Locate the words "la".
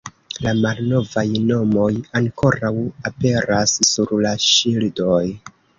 0.45-0.53, 4.27-4.37